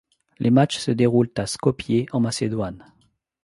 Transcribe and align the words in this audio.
Les 0.39 0.49
matchs 0.49 0.79
se 0.79 0.89
déroulent 0.89 1.29
à 1.37 1.45
Skopje 1.45 2.07
en 2.11 2.19
Macédoine. 2.21 2.91